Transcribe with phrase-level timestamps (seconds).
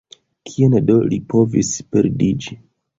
[0.51, 2.63] Kien do li povis perdiĝi?